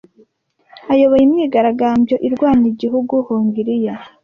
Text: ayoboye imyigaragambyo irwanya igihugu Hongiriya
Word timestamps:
ayoboye 0.91 1.23
imyigaragambyo 1.27 2.15
irwanya 2.27 2.67
igihugu 2.73 3.13
Hongiriya 3.27 3.93